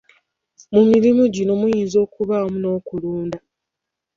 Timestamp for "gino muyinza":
1.35-1.97